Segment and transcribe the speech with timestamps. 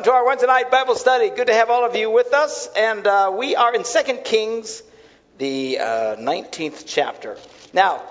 [0.00, 1.28] welcome to our Wednesday night Bible study.
[1.28, 2.70] Good to have all of you with us.
[2.74, 4.82] And uh, we are in 2 Kings,
[5.36, 7.36] the uh, 19th chapter.
[7.74, 8.02] Now,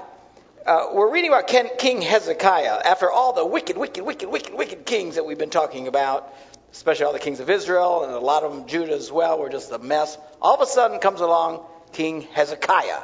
[0.68, 2.82] uh, we're reading about King Hezekiah.
[2.86, 6.32] After all the wicked, wicked, wicked, wicked, wicked kings that we've been talking about,
[6.74, 9.50] especially all the kings of Israel and a lot of them Judah as well, were
[9.50, 10.16] just a mess.
[10.44, 13.02] All of a sudden comes along King Hezekiah,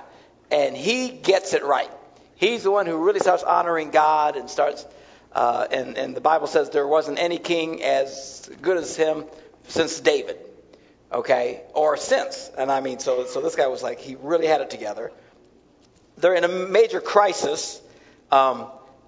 [0.51, 1.89] and he gets it right.
[2.35, 4.85] He's the one who really starts honoring God and starts
[5.35, 9.25] uh, and, and the Bible says there wasn't any king as good as him
[9.67, 10.37] since David,
[11.11, 12.49] okay, or since.
[12.57, 15.11] And I mean, so so this guy was like he really had it together.
[16.17, 17.81] They're in a major crisis.
[18.31, 18.67] Um,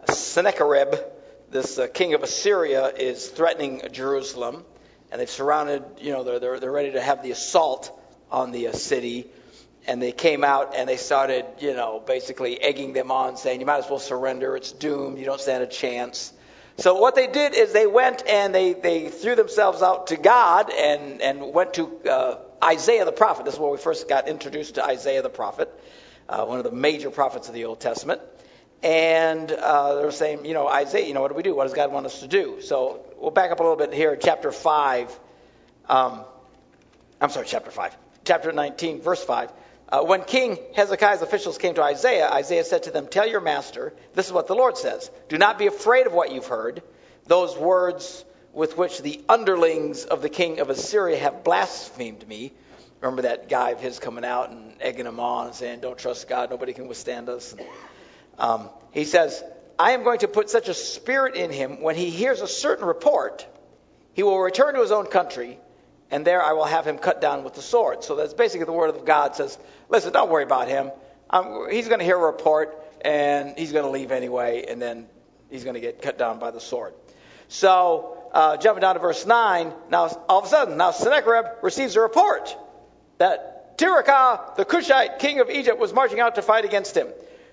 [0.09, 0.95] Sennacherib,
[1.49, 4.65] this uh, king of Assyria, is threatening Jerusalem,
[5.11, 5.83] and they've surrounded.
[6.01, 7.97] You know, they're they're, they're ready to have the assault
[8.29, 9.27] on the uh, city
[9.87, 13.65] and they came out and they started, you know, basically egging them on, saying, you
[13.65, 16.33] might as well surrender, it's doomed, you don't stand a chance.
[16.77, 20.71] So what they did is they went and they, they threw themselves out to God
[20.71, 23.45] and, and went to uh, Isaiah the prophet.
[23.45, 25.73] This is where we first got introduced to Isaiah the prophet,
[26.29, 28.21] uh, one of the major prophets of the Old Testament.
[28.83, 31.55] And uh, they were saying, you know, Isaiah, you know, what do we do?
[31.55, 32.61] What does God want us to do?
[32.61, 35.19] So we'll back up a little bit here, chapter 5.
[35.89, 36.25] Um,
[37.19, 37.97] I'm sorry, chapter 5.
[38.23, 39.51] Chapter 19, verse 5.
[39.89, 43.93] Uh, when King Hezekiah's officials came to Isaiah, Isaiah said to them, Tell your master,
[44.15, 45.09] this is what the Lord says.
[45.29, 46.83] Do not be afraid of what you've heard.
[47.25, 52.51] Those words with which the underlings of the king of Assyria have blasphemed me.
[52.99, 56.27] Remember that guy of his coming out and egging him on and saying, Don't trust
[56.27, 57.55] God, nobody can withstand us.
[58.37, 59.41] Um, he says,
[59.79, 62.85] I am going to put such a spirit in him when he hears a certain
[62.85, 63.47] report,
[64.13, 65.59] he will return to his own country
[66.11, 68.03] and there I will have him cut down with the sword.
[68.03, 69.57] So that's basically the word of God says,
[69.89, 70.91] listen, don't worry about him.
[71.29, 75.07] Um, he's going to hear a report, and he's going to leave anyway, and then
[75.49, 76.93] he's going to get cut down by the sword.
[77.49, 81.95] So, uh, jumping down to verse 9, now all of a sudden, now Sennacherib receives
[81.95, 82.55] a report
[83.17, 87.07] that Tirhakah, the Cushite king of Egypt, was marching out to fight against him.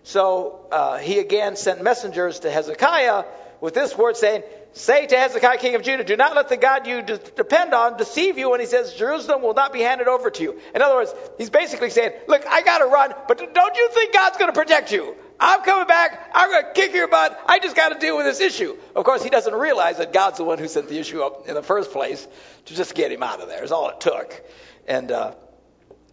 [0.04, 3.24] So uh, he again sent messengers to Hezekiah
[3.60, 4.42] with this word saying,
[4.76, 8.38] Say to Hezekiah, king of Judah, do not let the God you depend on deceive
[8.38, 10.60] you when he says Jerusalem will not be handed over to you.
[10.74, 14.12] In other words, he's basically saying, look, I got to run, but don't you think
[14.12, 15.14] God's going to protect you?
[15.38, 16.30] I'm coming back.
[16.34, 17.40] I'm going to kick your butt.
[17.46, 18.76] I just got to deal with this issue.
[18.96, 21.54] Of course, he doesn't realize that God's the one who sent the issue up in
[21.54, 22.26] the first place
[22.66, 23.62] to just get him out of there.
[23.62, 24.42] Is all it took.
[24.88, 25.34] And uh,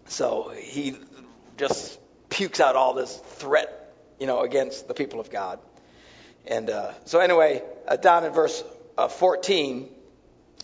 [0.06, 0.98] so he
[1.58, 5.60] just pukes out all this threat, you know, against the people of God.
[6.48, 8.64] And uh, so, anyway, uh, down in verse
[8.98, 9.90] uh, 14,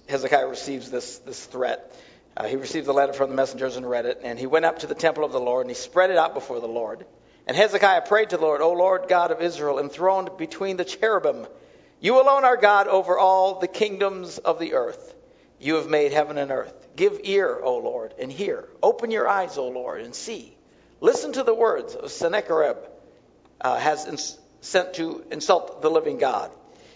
[0.10, 1.96] Hezekiah receives this, this threat.
[2.36, 4.22] Uh, he received the letter from the messengers and read it.
[4.24, 6.34] And he went up to the temple of the Lord and he spread it out
[6.34, 7.06] before the Lord.
[7.48, 11.48] And Hezekiah prayed to the Lord, O Lord God of Israel, enthroned between the cherubim,
[12.00, 15.16] you alone are God over all the kingdoms of the earth.
[15.60, 16.88] You have made heaven and earth.
[16.96, 18.68] Give ear, O Lord, and hear.
[18.84, 20.56] Open your eyes, O Lord, and see.
[21.02, 22.78] Listen to the words of Sennacherib
[23.62, 24.06] uh, has
[24.62, 26.52] sent to insult the living God.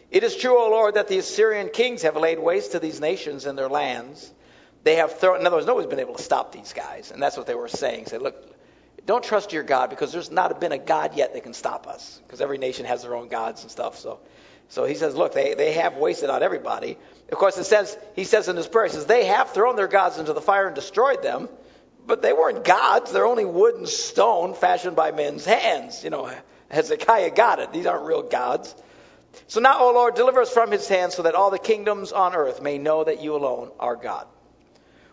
[0.10, 3.46] It is true, O Lord, that the Assyrian kings have laid waste to these nations
[3.46, 4.30] and their lands.
[4.84, 7.12] They have thrown, in other words, nobody's been able to stop these guys.
[7.12, 8.08] And that's what they were saying.
[8.08, 8.36] Say, look,
[9.06, 12.20] don't trust your God because there's not been a God yet that can stop us.
[12.26, 14.00] Because every nation has their own gods and stuff.
[14.00, 14.20] So,
[14.68, 16.98] so he says, look, they, they have wasted out everybody.
[17.32, 19.88] Of course, it says, he says in his prayer, he says, they have thrown their
[19.88, 21.48] gods into the fire and destroyed them.
[22.06, 23.12] But they weren't gods.
[23.12, 26.04] They're only wood and stone fashioned by men's hands.
[26.04, 26.34] You know,
[26.72, 27.74] Hezekiah got it.
[27.74, 28.74] These aren't real gods.
[29.48, 32.36] So now, O Lord, deliver us from his hand so that all the kingdoms on
[32.36, 34.28] earth may know that you alone are God.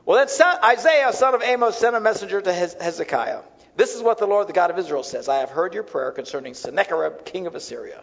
[0.04, 3.40] Well, then Isaiah, son of Amoz, sent a messenger to Hezekiah.
[3.76, 6.10] This is what the Lord, the God of Israel, says I have heard your prayer
[6.10, 8.02] concerning Sennacherib, king of Assyria.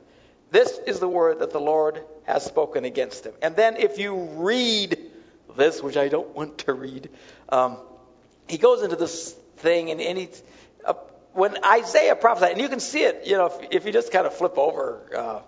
[0.51, 3.33] This is the word that the Lord has spoken against him.
[3.41, 4.97] And then, if you read
[5.57, 7.09] this, which I don't want to read,
[7.49, 7.77] um,
[8.47, 10.29] he goes into this thing, and, and he,
[11.35, 14.25] when Isaiah prophesied, and you can see it, you know, if, if you just kind
[14.25, 15.40] of flip over uh,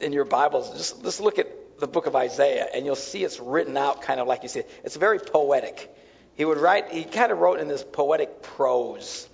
[0.00, 3.40] in your Bibles, just, just look at the book of Isaiah, and you'll see it's
[3.40, 4.70] written out kind of like you see it.
[4.84, 5.94] It's very poetic.
[6.34, 9.26] He would write, he kind of wrote in this poetic prose,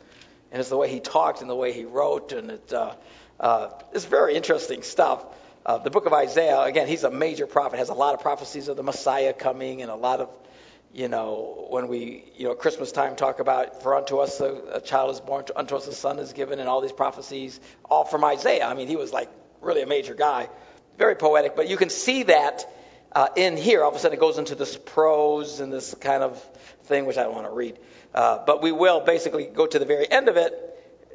[0.53, 2.95] and it's the way he talked and the way he wrote, and it, uh,
[3.41, 5.25] uh, it's very interesting stuff.
[5.67, 8.69] Uh, the book of Isaiah, again, he's a major prophet, has a lot of prophecies
[8.69, 10.29] of the Messiah coming, and a lot of
[10.95, 14.81] you know, when we, you know, Christmas time talk about, for unto us a, a
[14.81, 17.59] child is born, unto us a son is given, and all these prophecies,
[17.91, 18.65] all from Isaiah.
[18.65, 19.29] I mean, he was like
[19.61, 20.49] really a major guy,
[20.97, 21.57] very poetic.
[21.57, 22.65] But you can see that
[23.11, 23.83] uh, in here.
[23.83, 26.41] All of a sudden, it goes into this prose and this kind of
[26.85, 27.77] thing, which I don't want to read.
[28.15, 30.53] Uh, but we will basically go to the very end of it.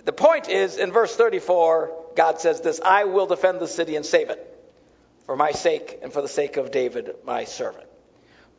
[0.04, 4.06] The point is, in verse 34, God says this I will defend the city and
[4.06, 4.46] save it
[5.26, 7.89] for my sake and for the sake of David, my servant.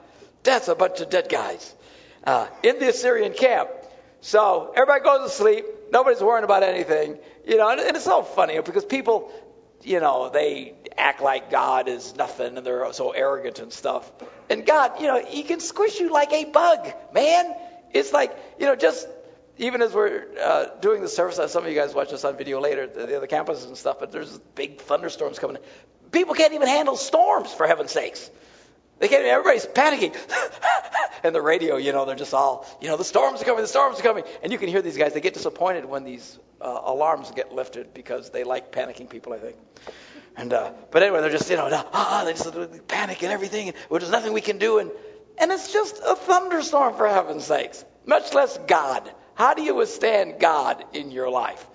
[0.42, 1.76] that's a bunch of dead guys
[2.24, 3.70] uh, in the Assyrian camp.
[4.22, 5.64] So everybody goes to sleep.
[5.92, 7.20] Nobody's worrying about anything.
[7.46, 9.32] You know, and, and it's so funny because people,
[9.84, 14.12] you know, they act like God is nothing and they're so arrogant and stuff.
[14.50, 17.54] And God, you know, He can squish you like a bug, man.
[17.94, 19.08] It's like, you know, just
[19.60, 22.62] even as we're uh, doing the service, some of you guys watch this on video
[22.62, 25.58] later, the, the other campuses and stuff, but there's big thunderstorms coming.
[26.12, 28.32] People can't even handle storms, for heaven's sakes.
[29.00, 30.16] They can't, everybody's panicking.
[31.24, 33.68] and the radio, you know, they're just all, you know, the storms are coming, the
[33.68, 34.24] storms are coming.
[34.42, 37.94] And you can hear these guys, they get disappointed when these uh, alarms get lifted
[37.94, 39.58] because they like panicking people, I think.
[40.38, 43.68] And, uh, but anyway, they're just, you know, ah, they just panic and everything.
[43.68, 44.80] And well, there's nothing we can do.
[44.80, 44.90] And,
[45.38, 47.84] and it's just a thunderstorm, for heaven's sakes.
[48.06, 49.10] Much less God.
[49.40, 51.66] How do you withstand God in your life?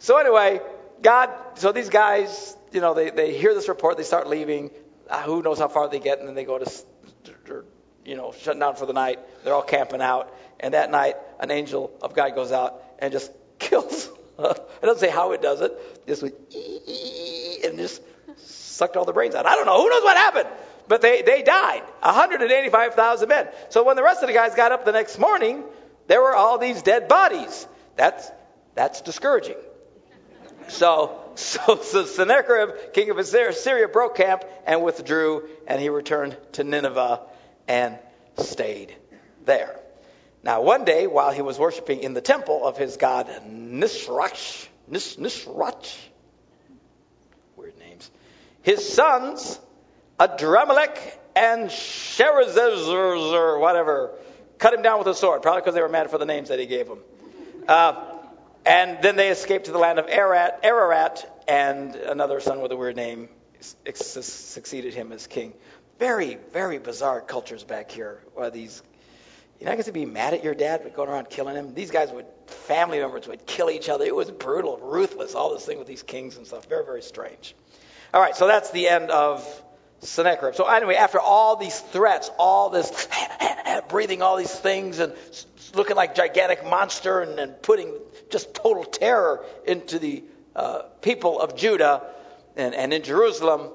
[0.00, 0.60] So anyway,
[1.00, 4.72] God, so these guys, you know, they, they hear this report, they start leaving.
[5.08, 7.64] Uh, who knows how far they get, and then they go to,
[8.04, 9.20] you know, shutting down for the night.
[9.44, 13.30] They're all camping out, and that night, an angel of God goes out and just
[13.60, 14.10] kills.
[14.40, 15.72] it doesn't say how it does it.
[16.08, 16.34] Just went
[17.64, 18.02] and just
[18.38, 19.46] sucked all the brains out.
[19.46, 19.80] I don't know.
[19.80, 20.48] Who knows what happened?
[20.88, 21.84] But they, they died.
[22.00, 23.48] 185,000 men.
[23.68, 25.62] So when the rest of the guys got up the next morning,
[26.06, 27.66] there were all these dead bodies.
[27.96, 28.30] That's,
[28.74, 29.56] that's discouraging.
[30.68, 36.64] So, so, so Sennacherib, king of Assyria, broke camp and withdrew, and he returned to
[36.64, 37.20] Nineveh
[37.68, 37.98] and
[38.38, 38.94] stayed
[39.44, 39.78] there.
[40.42, 45.16] Now, one day, while he was worshiping in the temple of his god Nisrach, Nis,
[45.16, 45.96] Nisrach,
[47.56, 48.10] weird names,
[48.62, 49.58] his sons,
[50.20, 50.98] Adramelech
[51.34, 54.12] and Sharezer, whatever,
[54.64, 56.58] cut him down with a sword, probably because they were mad for the names that
[56.58, 57.00] he gave them.
[57.68, 58.02] Uh,
[58.64, 62.76] and then they escaped to the land of Ararat, Ararat and another son with a
[62.76, 63.28] weird name
[63.60, 65.52] succeeded him as king.
[65.98, 68.22] Very, very bizarre cultures back here.
[68.32, 68.82] Where these,
[69.60, 71.74] you're not going to be mad at your dad for going around killing him.
[71.74, 74.06] These guys would, family members would kill each other.
[74.06, 76.70] It was brutal, ruthless, all this thing with these kings and stuff.
[76.70, 77.54] Very, very strange.
[78.14, 79.62] All right, so that's the end of
[80.04, 80.54] Sennacherib.
[80.54, 83.08] So anyway, after all these threats, all this
[83.88, 85.12] breathing all these things and
[85.74, 87.92] looking like gigantic monster and, and putting
[88.30, 90.22] just total terror into the
[90.54, 92.02] uh, people of Judah
[92.56, 93.70] and, and in Jerusalem,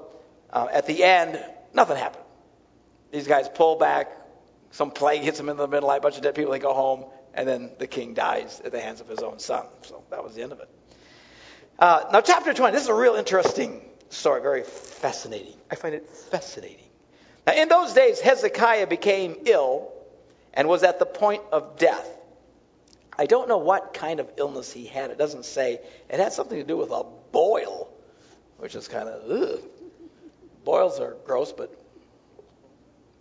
[0.52, 1.42] uh, at the end,
[1.74, 2.24] nothing happened.
[3.12, 4.10] These guys pull back,
[4.70, 7.04] some plague hits them in the middle, a bunch of dead people, they go home,
[7.34, 9.66] and then the king dies at the hands of his own son.
[9.82, 10.68] So that was the end of it.
[11.78, 15.54] Uh, now, chapter 20, this is a real interesting story, very fascinating.
[15.70, 16.84] I find it fascinating.
[17.46, 19.92] Now, in those days, Hezekiah became ill
[20.52, 22.06] and was at the point of death.
[23.16, 25.10] I don't know what kind of illness he had.
[25.10, 25.80] It doesn't say.
[26.08, 27.88] It had something to do with a boil,
[28.58, 29.60] which is kind of.
[30.64, 31.74] Boils are gross, but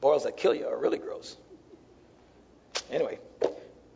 [0.02, 1.38] boils that kill you are really gross.
[2.92, 3.20] Anyway,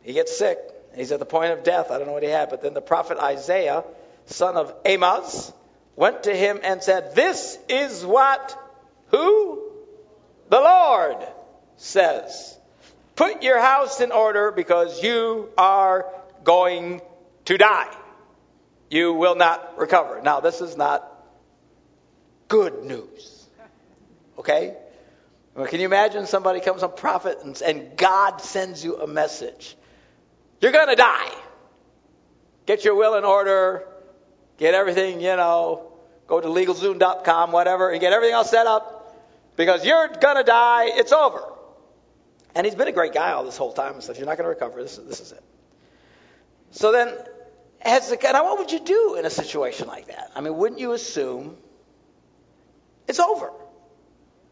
[0.04, 0.60] he gets sick.
[0.95, 1.90] He's at the point of death.
[1.90, 2.50] I don't know what he had.
[2.50, 3.84] But then the prophet Isaiah,
[4.25, 5.51] son of Amoz,
[5.95, 8.57] went to him and said, This is what
[9.07, 9.62] who?
[10.50, 11.18] The Lord
[11.78, 12.57] says.
[13.16, 16.12] Put your house in order because you are
[16.44, 17.01] going
[17.45, 17.95] to die.
[18.90, 20.22] You will not recover.
[20.22, 21.09] Now, this is not
[22.47, 23.47] good news.
[24.40, 24.76] Okay?
[25.56, 29.76] Well, can you imagine somebody comes, a prophet, and, and God sends you a message?
[30.59, 31.31] You're going to die.
[32.66, 33.88] Get your will in order.
[34.57, 35.92] Get everything, you know,
[36.28, 39.16] go to LegalZoom.com, whatever, and get everything all set up
[39.56, 40.86] because you're going to die.
[40.88, 41.42] It's over.
[42.56, 44.18] And he's been a great guy all this whole time and stuff.
[44.18, 44.81] You're not going to recover.
[44.81, 45.44] This, this is it.
[46.72, 47.14] So then,
[47.80, 50.31] Hezekiah, now what would you do in a situation like that?
[50.36, 51.57] I mean, wouldn't you assume
[53.07, 53.52] it's over?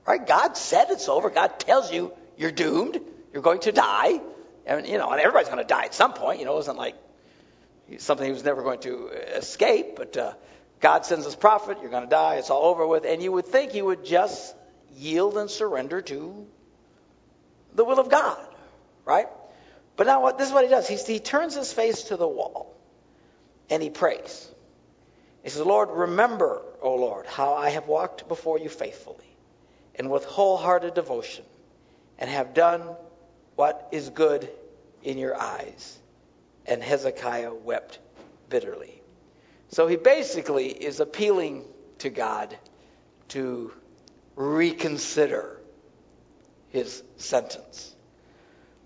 [0.08, 0.26] Right?
[0.26, 1.30] God said it's over.
[1.30, 3.00] God tells you you're doomed.
[3.34, 4.20] You're going to die.
[4.66, 6.40] And, you know, and everybody's going to die at some point.
[6.40, 6.96] You know, it wasn't like
[7.98, 9.96] something he was never going to escape.
[9.96, 10.34] But uh,
[10.80, 11.78] God sends his prophet.
[11.82, 12.36] You're going to die.
[12.36, 13.06] It's all over with.
[13.06, 14.56] And you would think he would just
[14.96, 16.48] yield and surrender to
[17.74, 18.46] the will of God,
[19.06, 19.28] right?
[19.96, 20.88] But now what, this is what he does.
[20.88, 22.76] He, he turns his face to the wall
[23.70, 24.50] and he prays.
[25.44, 29.26] He says, Lord, remember, O Lord, how I have walked before you faithfully
[29.96, 31.46] and with wholehearted devotion
[32.20, 32.82] and have done
[33.56, 34.50] what is good
[35.04, 35.98] in your eyes.
[36.66, 38.00] And Hezekiah wept
[38.50, 39.02] bitterly.
[39.70, 41.66] So he basically is appealing
[42.00, 42.56] to God
[43.30, 43.72] to
[44.36, 45.60] reconsider
[46.70, 47.94] his sentence.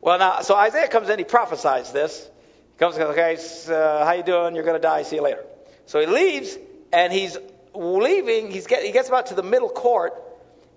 [0.02, 2.30] Well, now, so Isaiah comes in, he prophesies this.
[2.74, 3.38] He comes goes, okay,
[3.74, 4.56] uh, how you doing?
[4.56, 5.04] You're going to die.
[5.04, 5.44] See you later.
[5.88, 6.58] So he leaves,
[6.94, 7.38] and he's
[7.74, 8.52] leaving.
[8.52, 10.14] He's get, he gets about to the middle court,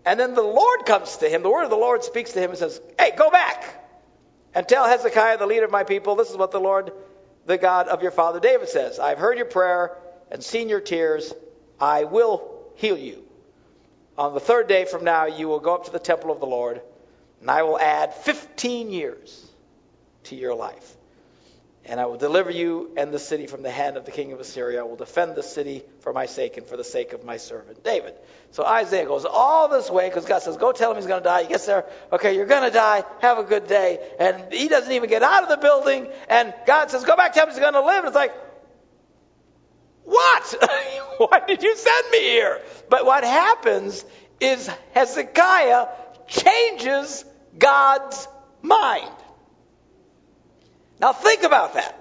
[0.07, 1.43] and then the Lord comes to him.
[1.43, 3.88] The word of the Lord speaks to him and says, Hey, go back
[4.59, 6.91] and tell Hezekiah, the leader of my people, this is what the Lord,
[7.47, 8.99] the God of your father David says.
[8.99, 9.97] I've heard your prayer
[10.33, 11.33] and seen your tears.
[11.81, 13.23] I will heal you.
[14.19, 16.47] On the third day from now, you will go up to the temple of the
[16.47, 16.81] Lord,
[17.41, 19.49] and I will add 15 years
[20.25, 20.97] to your life.
[21.89, 24.41] And I will deliver you and the city from the hand of the king of
[24.41, 24.81] Assyria.
[24.81, 27.83] I will defend the city for my sake and for the sake of my servant
[27.83, 28.15] David.
[28.51, 31.25] So Isaiah goes all this way because God says, Go tell him he's going to
[31.25, 31.45] die.
[31.45, 33.05] He gets there, okay, you're going to die.
[33.23, 34.07] Have a good day.
[34.21, 36.09] And he doesn't even get out of the building.
[36.29, 38.01] And God says, Go back, tell him he's going to live.
[38.01, 38.35] And it's like,
[40.05, 40.57] What?
[41.19, 42.61] Why did you send me here?
[42.91, 44.05] But what happens
[44.41, 45.87] is Hezekiah
[46.27, 47.25] changes
[47.59, 48.29] God's
[48.61, 49.11] mind.
[51.01, 51.95] Now think about that.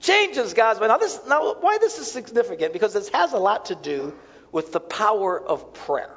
[0.00, 0.90] Changes God's mind.
[0.90, 2.72] Now, this, now why this is significant?
[2.72, 4.14] Because this has a lot to do
[4.52, 6.14] with the power of prayer.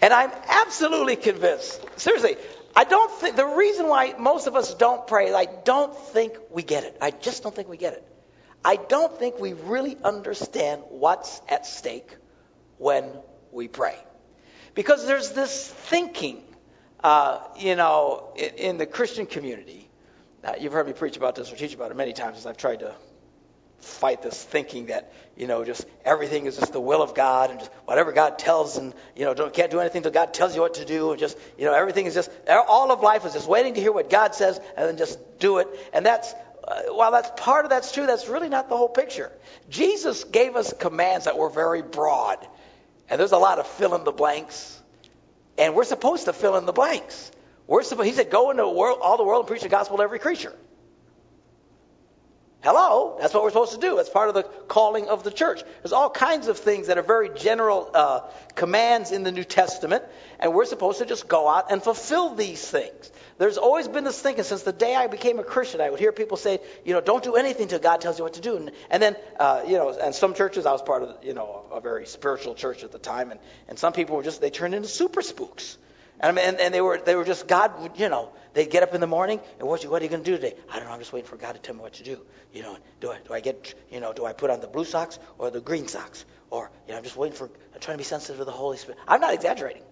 [0.00, 2.36] And I'm absolutely convinced, seriously,
[2.74, 6.62] I don't think, the reason why most of us don't pray, I don't think we
[6.62, 6.96] get it.
[7.00, 8.04] I just don't think we get it.
[8.64, 12.16] I don't think we really understand what's at stake
[12.78, 13.04] when
[13.52, 13.96] we pray.
[14.74, 16.42] Because there's this thinking,
[17.02, 19.83] uh, you know, in, in the Christian community
[20.44, 22.58] now, you've heard me preach about this or teach about it many times as I've
[22.58, 22.94] tried to
[23.78, 27.58] fight this thinking that you know just everything is just the will of God and
[27.58, 30.60] just whatever God tells and you know don't, can't do anything until God tells you
[30.62, 33.48] what to do and just you know everything is just all of life is just
[33.48, 36.34] waiting to hear what God says and then just do it and that's
[36.66, 39.30] uh, while that's part of that's true that's really not the whole picture.
[39.68, 42.38] Jesus gave us commands that were very broad
[43.10, 44.80] and there's a lot of fill in the blanks
[45.58, 47.30] and we're supposed to fill in the blanks.
[47.66, 49.96] We're supposed, he said, go into the world, all the world and preach the gospel
[49.96, 50.54] to every creature.
[52.62, 53.96] Hello, that's what we're supposed to do.
[53.96, 55.62] That's part of the calling of the church.
[55.82, 58.20] There's all kinds of things that are very general uh,
[58.54, 60.02] commands in the New Testament,
[60.40, 63.12] and we're supposed to just go out and fulfill these things.
[63.36, 65.82] There's always been this thinking since the day I became a Christian.
[65.82, 68.34] I would hear people say, you know, don't do anything until God tells you what
[68.34, 68.56] to do.
[68.56, 71.66] And, and then, uh, you know, and some churches, I was part of, you know,
[71.70, 74.74] a very spiritual church at the time, and, and some people were just, they turned
[74.74, 75.76] into super spooks.
[76.20, 78.32] And, and, and they were they were just God, you know.
[78.54, 80.36] They'd get up in the morning and what, you, what are you going to do
[80.36, 80.54] today?
[80.70, 80.92] I don't know.
[80.92, 82.20] I'm just waiting for God to tell me what to do.
[82.52, 84.84] You know, do I do I get you know do I put on the blue
[84.84, 87.98] socks or the green socks or you know I'm just waiting for I'm trying to
[87.98, 88.98] be sensitive to the Holy Spirit.
[89.08, 89.82] I'm not exaggerating.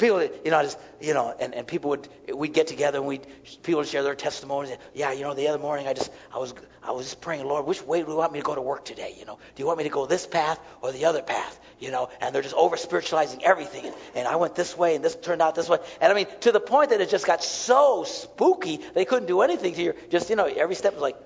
[0.00, 3.20] People, you know, just you know, and, and people would we'd get together and we
[3.62, 4.74] people would share their testimonies.
[4.94, 7.66] Yeah, you know, the other morning I just I was I was just praying, Lord,
[7.66, 9.14] which way do you want me to go to work today?
[9.18, 11.60] You know, do you want me to go this path or the other path?
[11.78, 13.84] You know, and they're just over spiritualizing everything.
[13.86, 15.78] And, and I went this way and this turned out this way.
[16.00, 19.42] And I mean, to the point that it just got so spooky they couldn't do
[19.42, 19.94] anything to you.
[20.08, 21.16] Just you know, every step was like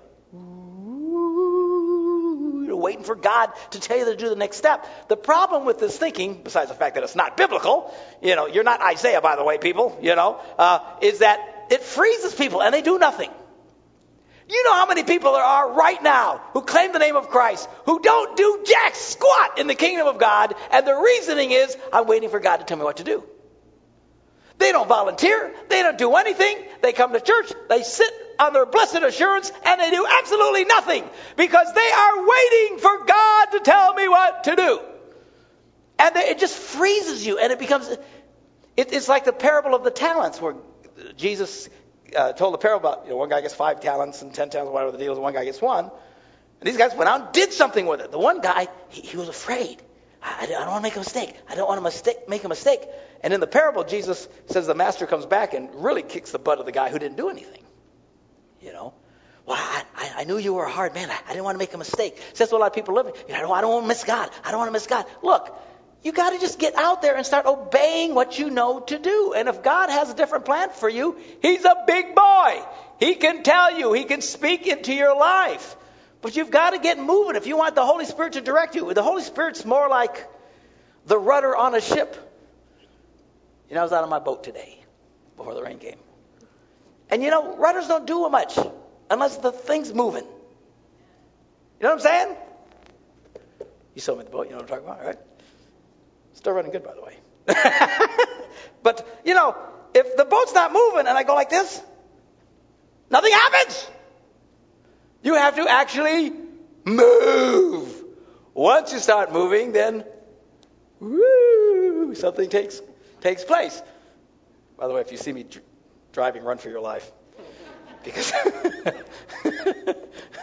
[2.85, 4.85] waiting for God to tell you to do the next step.
[5.09, 8.63] The problem with this thinking, besides the fact that it's not biblical, you know, you're
[8.63, 11.39] not Isaiah, by the way, people, you know, uh, is that
[11.71, 13.31] it freezes people and they do nothing.
[14.47, 17.67] You know how many people there are right now who claim the name of Christ
[17.85, 22.05] who don't do jack squat in the kingdom of God, and the reasoning is, I'm
[22.05, 23.23] waiting for God to tell me what to do.
[24.57, 25.53] They don't volunteer.
[25.69, 26.57] They don't do anything.
[26.81, 27.51] They come to church.
[27.69, 28.09] They sit
[28.39, 31.03] on their blessed assurance and they do absolutely nothing
[31.35, 34.79] because they are waiting for God to tell me what to do.
[35.99, 37.87] And they, it just freezes you and it becomes,
[38.77, 40.55] it, it's like the parable of the talents where
[41.17, 41.69] Jesus
[42.15, 44.73] uh, told the parable about, you know, one guy gets five talents and ten talents,
[44.73, 45.85] whatever the deal is, one guy gets one.
[45.85, 48.11] And these guys went out and did something with it.
[48.11, 49.81] The one guy, he, he was afraid.
[50.21, 51.33] I, I don't want to make a mistake.
[51.49, 52.81] I don't want to mistake, make a mistake.
[53.25, 56.59] And in the parable, Jesus says the master comes back and really kicks the butt
[56.59, 57.63] of the guy who didn't do anything.
[58.61, 58.93] You know?
[59.47, 61.09] Well, I, I, knew you were a hard man.
[61.09, 62.17] I, didn't want to make a mistake.
[62.17, 63.07] So that's what a lot of people live.
[63.27, 64.29] You know, I don't, I don't want to miss God.
[64.43, 65.07] I don't want to miss God.
[65.23, 65.59] Look,
[66.03, 69.33] you got to just get out there and start obeying what you know to do.
[69.35, 72.61] And if God has a different plan for you, He's a big boy.
[72.99, 73.91] He can tell you.
[73.93, 75.75] He can speak into your life.
[76.21, 78.93] But you've got to get moving if you want the Holy Spirit to direct you.
[78.93, 80.27] The Holy Spirit's more like
[81.07, 82.21] the rudder on a ship.
[83.69, 84.83] You know, I was out on my boat today
[85.37, 85.97] before the rain came.
[87.09, 88.57] And you know, rudders don't do much
[89.09, 90.23] unless the thing's moving.
[90.23, 92.35] You know what I'm saying?
[93.93, 95.17] You saw me the boat, you know what I'm talking about, right?
[96.33, 97.17] Still running good, by the way.
[98.83, 99.55] but, you know,
[99.93, 101.81] if the boat's not moving and I go like this,
[103.09, 103.87] nothing happens.
[105.23, 106.33] You have to actually
[106.83, 108.03] move.
[108.53, 110.05] Once you start moving, then
[110.99, 112.81] woo, something takes
[113.25, 113.81] takes place.
[114.77, 115.47] By the way, if you see me
[116.13, 117.11] driving, run for your life.
[118.03, 118.31] because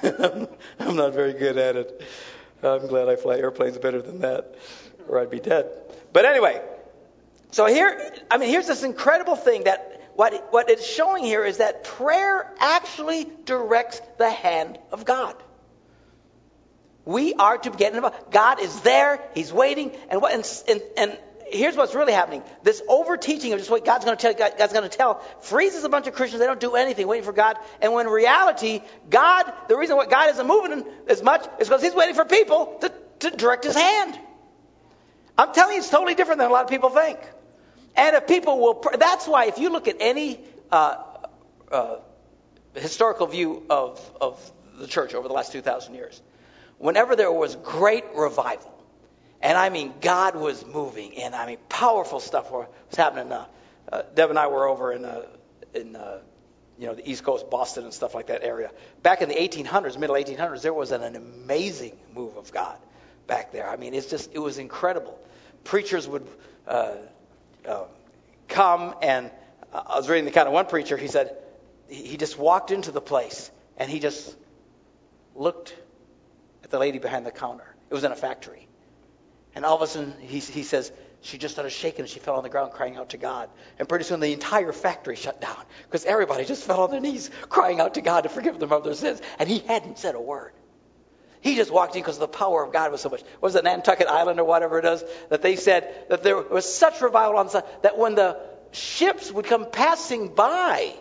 [0.03, 2.03] I'm not very good at it.
[2.61, 4.57] I'm glad I fly airplanes better than that,
[5.09, 5.71] or I'd be dead.
[6.13, 6.61] But anyway,
[7.53, 11.59] so here, I mean, here's this incredible thing that what, what it's showing here is
[11.59, 15.37] that prayer actually directs the hand of God.
[17.05, 18.33] We are to get involved.
[18.33, 19.21] God is there.
[19.35, 19.93] He's waiting.
[20.09, 21.19] And, what, and, and, and
[21.53, 22.43] here's what's really happening.
[22.63, 25.85] This over teaching of just what God's going to tell, God's going to tell, freezes
[25.85, 26.41] a bunch of Christians.
[26.41, 27.57] They don't do anything, waiting for God.
[27.81, 31.95] And when reality, God, the reason why God isn't moving as much is because He's
[31.95, 34.19] waiting for people to, to direct His hand.
[35.37, 37.19] I'm telling you, it's totally different than a lot of people think.
[37.97, 40.41] And if people will, that's why if you look at any
[40.71, 40.97] uh,
[41.71, 41.97] uh,
[42.75, 46.21] historical view of, of the church over the last 2,000 years,
[46.79, 48.73] whenever there was great revival,
[49.43, 53.33] and I mean God was moving, and I mean powerful stuff was happening.
[53.33, 53.47] Uh,
[53.93, 55.23] uh, Deb and I were over in, uh,
[55.75, 56.19] in uh,
[56.79, 58.71] you know, the East Coast, Boston, and stuff like that area.
[59.03, 62.79] Back in the 1800s, middle 1800s, there was an, an amazing move of God
[63.27, 63.69] back there.
[63.69, 65.19] I mean, it's just, it was incredible.
[65.65, 66.27] Preachers would
[66.67, 66.95] uh,
[67.69, 67.85] um,
[68.49, 69.31] come and
[69.73, 71.37] uh, I was reading the kind of one preacher, he said,
[71.89, 74.35] he just walked into the place and he just
[75.35, 75.75] looked
[76.65, 77.67] at the lady behind the counter.
[77.91, 78.67] It was in a factory.
[79.55, 82.35] And all of a sudden, he, he says, she just started shaking and she fell
[82.37, 83.49] on the ground crying out to God.
[83.79, 87.31] And pretty soon the entire factory shut down because everybody just fell on their knees
[87.49, 89.23] crying out to God to forgive them of their sins.
[89.39, 90.53] And he hadn't said a word.
[91.41, 93.23] He just walked in because the power of God was so much.
[93.41, 95.05] Was it Nantucket Island or whatever it is?
[95.29, 97.49] That they said that there was such revival on
[97.83, 98.39] that when the
[98.73, 100.95] ships would come passing by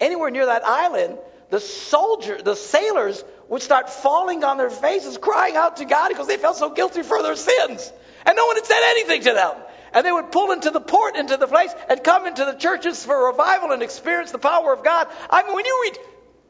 [0.00, 1.18] anywhere near that island,
[1.50, 6.26] the soldier, the sailors would start falling on their faces, crying out to God because
[6.26, 7.92] they felt so guilty for their sins.
[8.24, 9.54] And no one had said anything to them.
[9.92, 13.04] And they would pull into the port, into the place, and come into the churches
[13.04, 15.06] for revival and experience the power of God.
[15.30, 15.98] I mean, when you read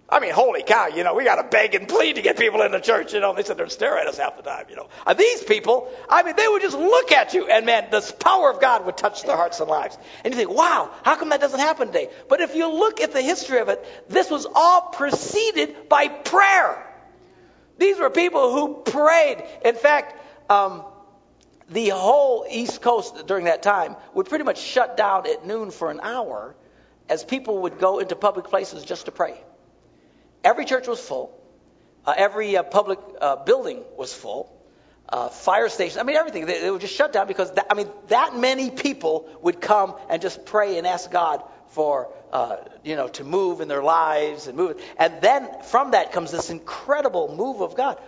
[0.09, 2.63] I mean, holy cow, you know, we got to beg and plead to get people
[2.63, 3.31] in the church, you know.
[3.31, 4.89] and They sit there and stare at us half the time, you know.
[5.05, 8.51] And these people, I mean, they would just look at you, and man, the power
[8.51, 9.99] of God would touch their hearts and lives.
[10.23, 12.09] And you think, wow, how come that doesn't happen today?
[12.29, 16.86] But if you look at the history of it, this was all preceded by prayer.
[17.79, 19.45] These were people who prayed.
[19.65, 20.15] In fact,
[20.51, 20.85] um,
[21.71, 25.91] the whole East Coast during that time would pretty much shut down at noon for
[25.91, 26.55] an hour
[27.09, 29.41] as people would go into public places just to pray.
[30.45, 31.37] Every church was full.
[32.05, 34.53] Uh, every uh, public uh, building was full.
[35.09, 36.47] Uh, fire stations, I mean, everything.
[36.47, 39.95] They, they would just shut down because, that, I mean, that many people would come
[40.09, 44.47] and just pray and ask God for, uh, you know, to move in their lives
[44.47, 44.79] and move.
[44.99, 47.99] And then from that comes this incredible move of God.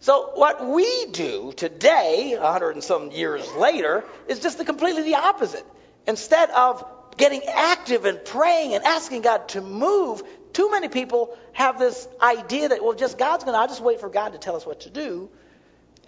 [0.00, 5.02] So what we do today, a hundred and some years later, is just the completely
[5.02, 5.66] the opposite.
[6.06, 6.86] Instead of
[7.18, 10.22] getting active and praying and asking God to move,
[10.54, 14.00] too many people have this idea that, well, just God's going to, I'll just wait
[14.00, 15.28] for God to tell us what to do.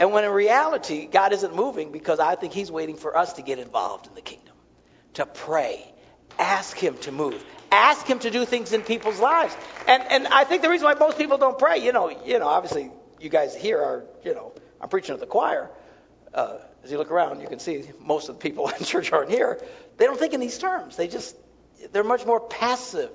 [0.00, 3.42] And when in reality, God isn't moving because I think He's waiting for us to
[3.42, 4.54] get involved in the kingdom,
[5.14, 5.85] to pray,
[6.38, 9.57] ask Him to move, ask Him to do things in people's lives.
[9.87, 12.48] And, and I think the reason why most people don't pray, you know, you know,
[12.48, 15.70] obviously you guys here are, you know, I'm preaching to the choir.
[16.33, 19.31] Uh, as you look around, you can see most of the people in church aren't
[19.31, 19.61] here.
[19.96, 20.96] They don't think in these terms.
[20.96, 21.37] They just,
[21.92, 23.11] they're much more passive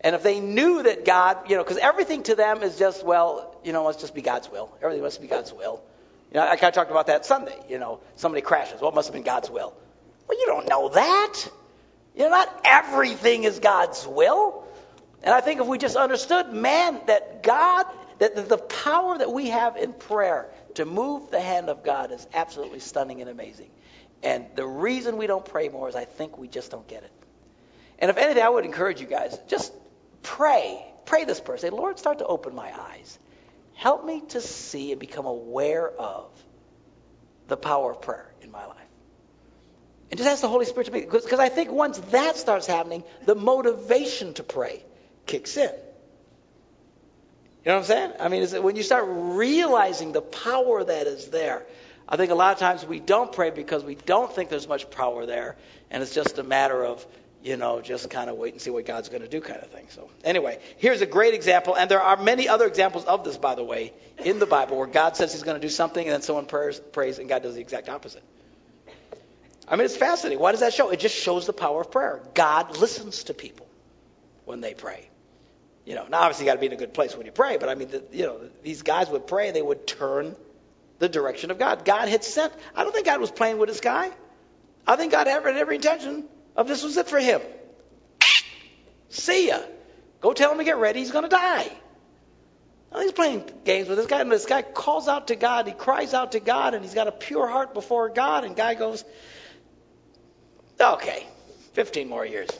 [0.00, 3.58] and if they knew that God, you know, because everything to them is just, well,
[3.64, 4.72] you know, must just be God's will.
[4.82, 5.82] Everything must be God's will.
[6.32, 7.56] You know, I kind of talked about that Sunday.
[7.68, 8.80] You know, somebody crashes.
[8.80, 9.74] Well, it must have been God's will.
[10.28, 11.50] Well, you don't know that.
[12.16, 14.64] You know, not everything is God's will.
[15.22, 17.86] And I think if we just understood, man, that God,
[18.18, 22.26] that the power that we have in prayer to move the hand of God is
[22.32, 23.70] absolutely stunning and amazing.
[24.22, 27.12] And the reason we don't pray more is I think we just don't get it.
[27.98, 29.72] And if anything, I would encourage you guys, just
[30.26, 30.84] Pray.
[31.04, 31.56] Pray this prayer.
[31.56, 33.18] Say, Lord, start to open my eyes.
[33.74, 36.28] Help me to see and become aware of
[37.46, 38.76] the power of prayer in my life.
[40.10, 43.02] And just ask the Holy Spirit to be, because I think once that starts happening,
[43.24, 44.84] the motivation to pray
[45.26, 45.70] kicks in.
[47.64, 48.12] You know what I'm saying?
[48.20, 51.66] I mean, when you start realizing the power that is there,
[52.08, 54.88] I think a lot of times we don't pray because we don't think there's much
[54.90, 55.56] power there,
[55.90, 57.04] and it's just a matter of
[57.46, 59.70] you know, just kind of wait and see what God's going to do kind of
[59.70, 59.86] thing.
[59.90, 63.54] So, anyway, here's a great example, and there are many other examples of this, by
[63.54, 66.22] the way, in the Bible where God says He's going to do something, and then
[66.22, 68.24] someone prays, prays and God does the exact opposite.
[69.68, 70.40] I mean, it's fascinating.
[70.40, 70.90] Why does that show?
[70.90, 72.22] It just shows the power of prayer.
[72.34, 73.66] God listens to people
[74.44, 75.08] when they pray.
[75.84, 77.58] You know, now obviously you got to be in a good place when you pray,
[77.58, 80.34] but I mean, the, you know, these guys would pray they would turn
[80.98, 81.84] the direction of God.
[81.84, 82.52] God had sent.
[82.74, 84.10] I don't think God was playing with this guy.
[84.86, 86.24] I think God had every intention
[86.56, 87.40] of this was it for him.
[89.08, 89.60] See ya.
[90.20, 91.00] Go tell him to get ready.
[91.00, 91.70] He's going to die.
[92.92, 95.66] Now, he's playing games with this guy, and this guy calls out to God.
[95.66, 98.44] He cries out to God, and he's got a pure heart before God.
[98.44, 99.04] And guy goes,
[100.80, 101.26] "Okay,
[101.74, 102.50] 15 more years."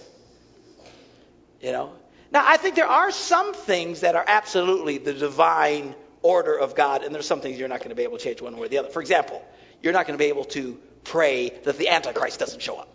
[1.60, 1.92] You know.
[2.32, 7.04] Now, I think there are some things that are absolutely the divine order of God,
[7.04, 8.68] and there's some things you're not going to be able to change one way or
[8.68, 8.88] the other.
[8.88, 9.44] For example,
[9.82, 12.88] you're not going to be able to pray that the Antichrist doesn't show up.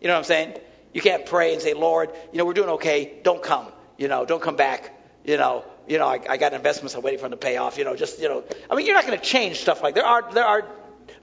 [0.00, 0.58] You know what I'm saying?
[0.92, 3.18] You can't pray and say, Lord, you know, we're doing okay.
[3.22, 3.66] Don't come.
[3.98, 4.92] You know, don't come back.
[5.24, 6.94] You know, you know, I, I got investments.
[6.94, 7.76] I'm waiting for them to pay off.
[7.76, 10.06] You know, just, you know, I mean, you're not going to change stuff like there
[10.06, 10.64] are, there are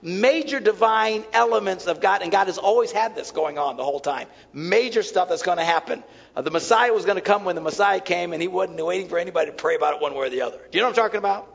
[0.02, 4.00] major divine elements of God, and God has always had this going on the whole
[4.00, 4.28] time.
[4.52, 6.04] Major stuff that's going to happen.
[6.36, 9.08] Uh, the Messiah was going to come when the Messiah came, and he wasn't waiting
[9.08, 10.58] for anybody to pray about it one way or the other.
[10.58, 11.54] Do you know what I'm talking about?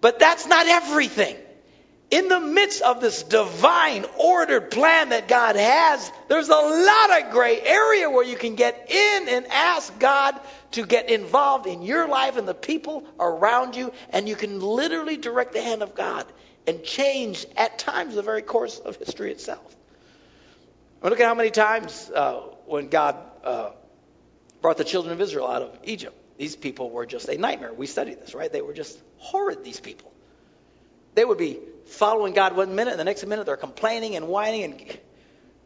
[0.00, 1.36] But that's not everything.
[2.10, 7.32] In the midst of this divine ordered plan that God has, there's a lot of
[7.32, 10.38] gray area where you can get in and ask God
[10.72, 15.16] to get involved in your life and the people around you, and you can literally
[15.16, 16.26] direct the hand of God
[16.66, 19.76] and change at times the very course of history itself.
[21.02, 23.70] I look at how many times uh, when God uh,
[24.62, 26.16] brought the children of Israel out of Egypt.
[26.38, 27.72] These people were just a nightmare.
[27.72, 28.50] We studied this, right?
[28.50, 30.10] They were just horrid, these people.
[31.14, 34.64] They would be following God one minute, and the next minute they're complaining and whining.
[34.64, 34.80] And,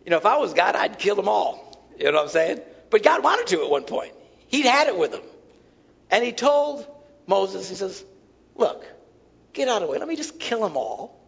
[0.05, 1.65] you know, if I was God, I'd kill them all.
[1.97, 2.61] You know what I'm saying?
[2.91, 4.13] But God wanted to at one point.
[4.49, 5.23] He'd had it with them.
[6.11, 6.87] And he told
[7.27, 8.05] Moses, he says,
[8.57, 8.85] Look,
[9.59, 9.99] get out of the way.
[9.99, 11.21] Let me just kill them all.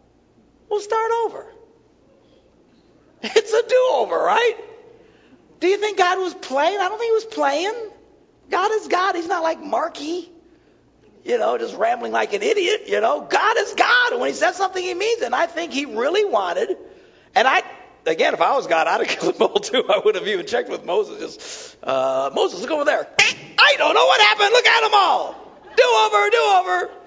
[0.69, 1.45] We'll start over.
[3.23, 4.55] It's a do over, right?
[5.59, 6.79] Do you think God was playing?
[6.79, 7.73] I don't think he was playing.
[8.49, 9.15] God is God.
[9.15, 10.31] He's not like Marky,
[11.23, 13.21] you know, just rambling like an idiot, you know.
[13.21, 14.13] God is God.
[14.13, 15.25] And when he says something, he means it.
[15.25, 16.75] And I think he really wanted,
[17.35, 17.61] and I,
[18.07, 19.85] again, if I was God, I'd have killed them all too.
[19.87, 21.19] I would have even checked with Moses.
[21.19, 23.07] Just, uh, Moses, look over there.
[23.59, 24.49] I don't know what happened.
[24.51, 25.35] Look at them all.
[25.77, 27.00] Do over, do over.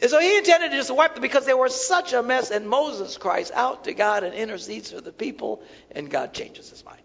[0.00, 2.50] And so he intended to just wipe them because they were such a mess.
[2.50, 6.84] And Moses cries out to God and intercedes for the people, and God changes his
[6.84, 7.02] mind.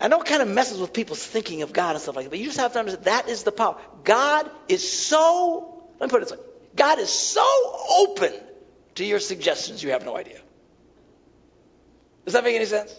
[0.00, 2.30] I know it kind of messes with people's thinking of God and stuff like that,
[2.30, 3.76] but you just have to understand that is the power.
[4.02, 7.44] God is so, let me put it this way God is so
[7.98, 8.32] open
[8.94, 10.40] to your suggestions, you have no idea.
[12.24, 12.98] Does that make any sense?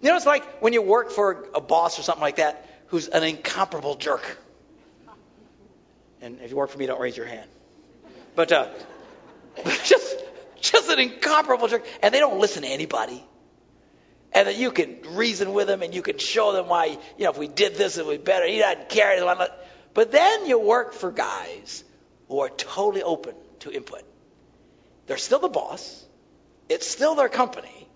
[0.00, 3.08] You know, it's like when you work for a boss or something like that who's
[3.08, 4.38] an incomparable jerk.
[6.22, 7.48] And if you work for me, don't raise your hand.
[8.34, 8.68] But uh,
[9.84, 10.16] just,
[10.60, 11.84] just an incomparable jerk.
[12.02, 13.22] And they don't listen to anybody
[14.32, 17.30] and that you can reason with them and you can show them why, you know,
[17.30, 18.46] if we did this, it would be better.
[18.46, 19.22] He doesn't care.
[19.94, 21.84] But then you work for guys
[22.28, 24.02] who are totally open to input.
[25.06, 26.04] They're still the boss.
[26.68, 27.88] It's still their company,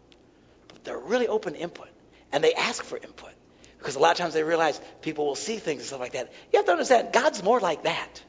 [0.68, 1.88] but they're really open to input.
[2.32, 3.32] And they ask for input.
[3.78, 6.32] Because a lot of times they realize people will see things and stuff like that.
[6.52, 8.22] You have to understand, God's more like that.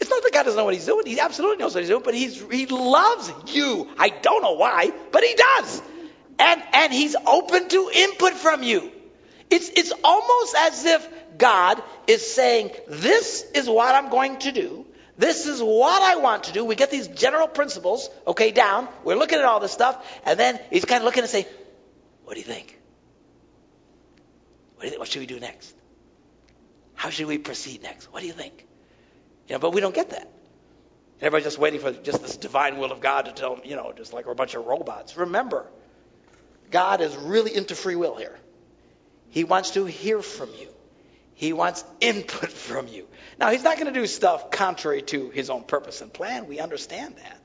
[0.00, 1.06] It's not that God doesn't know what he's doing.
[1.06, 3.88] He absolutely knows what he's doing, but he's, he loves you.
[3.98, 5.82] I don't know why, but he does
[6.38, 8.90] and, and he's open to input from you.
[9.50, 14.86] It's, it's almost as if God is saying, this is what I'm going to do.
[15.16, 16.64] This is what I want to do.
[16.64, 18.88] We get these general principles, okay, down.
[19.04, 21.46] We're looking at all this stuff, and then he's kind of looking and say,
[22.24, 22.77] what do you think?
[24.78, 25.74] What, you what should we do next?
[26.94, 28.12] How should we proceed next?
[28.12, 28.66] What do you think?
[29.48, 30.30] You know, but we don't get that.
[31.20, 33.92] Everybody's just waiting for just this divine will of God to tell them, you know,
[33.96, 35.16] just like we're a bunch of robots.
[35.16, 35.66] Remember,
[36.70, 38.38] God is really into free will here.
[39.30, 40.68] He wants to hear from you.
[41.34, 43.06] He wants input from you.
[43.38, 46.46] Now, he's not going to do stuff contrary to his own purpose and plan.
[46.46, 47.40] We understand that.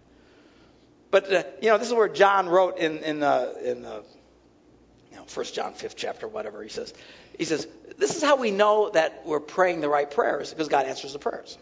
[1.10, 4.02] But, uh, you know, this is where John wrote in, in, uh, in uh,
[5.14, 6.64] you know, 1 John 5th chapter, whatever.
[6.64, 6.92] He says,
[7.38, 7.68] he says,
[8.00, 11.20] this is how we know that we're praying the right prayers, because God answers the
[11.20, 11.56] prayers.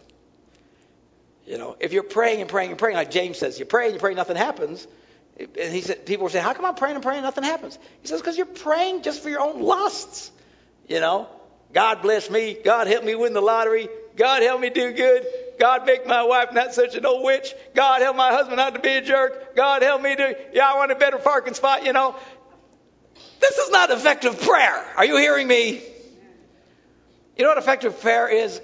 [1.45, 3.93] You know, if you're praying and praying and praying, like James says, you pray and
[3.93, 4.87] you pray, nothing happens.
[5.37, 7.77] And he said, people were saying, how come I'm praying and praying, nothing happens?
[8.01, 10.31] He says, because you're praying just for your own lusts.
[10.87, 11.27] You know,
[11.73, 12.57] God bless me.
[12.63, 13.89] God help me win the lottery.
[14.15, 15.25] God help me do good.
[15.59, 17.53] God make my wife not such an old witch.
[17.75, 19.55] God help my husband not to be a jerk.
[19.55, 22.15] God help me do, yeah, I want a better parking spot, you know.
[23.41, 24.85] This is not effective prayer.
[24.95, 25.81] Are you hearing me?
[27.35, 28.61] You know what effective prayer is?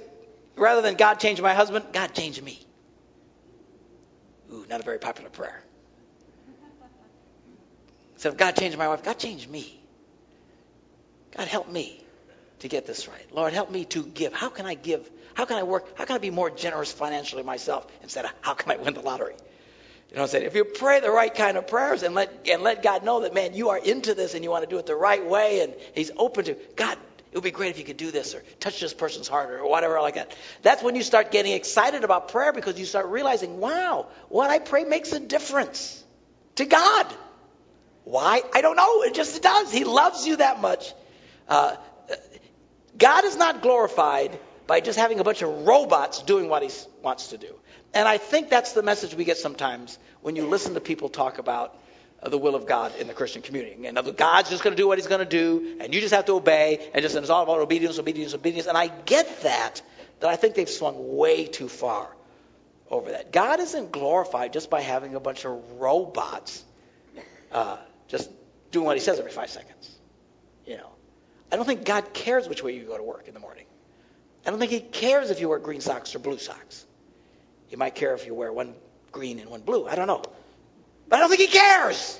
[0.55, 2.59] Rather than God change my husband, God change me.
[4.51, 5.63] Ooh, not a very popular prayer.
[8.17, 9.79] So if God changed my wife, God changed me.
[11.35, 12.03] God help me
[12.59, 13.25] to get this right.
[13.31, 14.33] Lord, help me to give.
[14.33, 15.09] How can I give?
[15.35, 15.97] How can I work?
[15.97, 19.01] How can I be more generous financially myself instead of how can I win the
[19.01, 19.35] lottery?
[20.09, 20.45] You know what I'm saying?
[20.45, 23.33] If you pray the right kind of prayers and let and let God know that
[23.33, 25.73] man, you are into this and you want to do it the right way and
[25.95, 26.97] He's open to God,
[27.31, 29.67] it would be great if you could do this or touch this person's heart or
[29.67, 30.33] whatever like that.
[30.61, 34.59] That's when you start getting excited about prayer because you start realizing, wow, what I
[34.59, 36.03] pray makes a difference
[36.55, 37.05] to God.
[38.05, 38.41] Why?
[38.53, 39.03] I don't know.
[39.03, 39.73] It just does.
[39.73, 40.93] He loves you that much.
[41.49, 41.75] Uh,
[42.97, 46.69] God is not glorified by just having a bunch of robots doing what he
[47.01, 47.53] wants to do.
[47.97, 51.39] And I think that's the message we get sometimes when you listen to people talk
[51.39, 51.75] about
[52.21, 53.87] uh, the will of God in the Christian community.
[53.87, 56.25] And God's just going to do what He's going to do, and you just have
[56.25, 58.67] to obey, and just and it's all about obedience, obedience, obedience.
[58.67, 59.81] And I get that,
[60.19, 62.07] but I think they've swung way too far
[62.91, 63.31] over that.
[63.31, 66.63] God isn't glorified just by having a bunch of robots
[67.51, 68.29] uh, just
[68.69, 69.91] doing what He says every five seconds.
[70.67, 70.91] You know,
[71.51, 73.65] I don't think God cares which way you go to work in the morning.
[74.45, 76.85] I don't think He cares if you wear green socks or blue socks.
[77.67, 78.73] He might care if you wear one
[79.11, 79.87] green and one blue.
[79.87, 80.23] I don't know.
[81.09, 82.19] But I don't think he cares.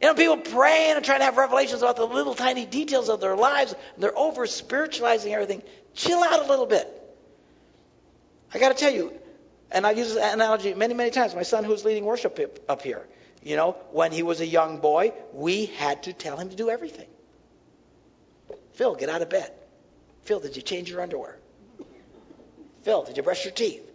[0.00, 3.20] You know, people praying and trying to have revelations about the little tiny details of
[3.20, 5.62] their lives, and they're over spiritualizing everything.
[5.94, 6.88] Chill out a little bit.
[8.52, 9.12] I got to tell you,
[9.70, 11.34] and I've used this analogy many, many times.
[11.34, 13.06] My son, who's leading worship up here,
[13.42, 16.70] you know, when he was a young boy, we had to tell him to do
[16.70, 17.08] everything.
[18.72, 19.52] Phil, get out of bed.
[20.22, 21.38] Phil, did you change your underwear?
[22.82, 23.89] Phil, did you brush your teeth?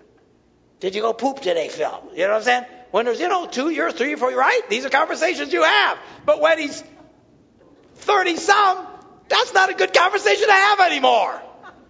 [0.80, 2.04] Did you go poop today, Phil?
[2.14, 2.66] You know what I'm saying?
[2.92, 4.62] When there's, you know, two years, three, four, right?
[4.70, 5.98] These are conversations you have.
[6.26, 6.84] But when he's
[7.96, 8.86] 30 some,
[9.28, 11.42] that's not a good conversation to have anymore.